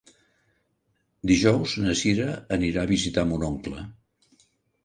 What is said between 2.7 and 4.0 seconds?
a visitar mon oncle.